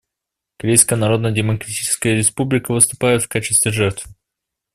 [0.57, 4.09] Корейская Народно-Демократическая Республика выступает в качестве жертвы.